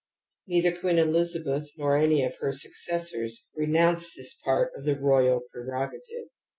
Neither 0.47 0.75
Queen 0.75 0.97
Elizabeth 0.97 1.69
nor 1.77 1.95
any 1.95 2.23
of 2.23 2.33
her 2.39 2.53
suc 2.53 2.71
cessors 2.89 3.45
renounced 3.55 4.13
this 4.17 4.33
part 4.33 4.71
of 4.75 4.83
the 4.83 4.99
royal 4.99 5.41
preroga 5.53 5.91
tive. 6.01 6.29